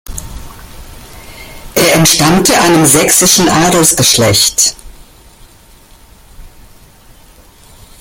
[1.75, 4.75] Er entstammte einem sächsischen Adelsgeschlecht.